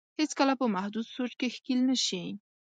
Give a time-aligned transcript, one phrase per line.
[0.19, 2.23] هېڅ کله په محدود سوچ کې ښکېل نه شي.